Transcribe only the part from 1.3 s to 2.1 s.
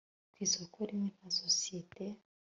sosiyete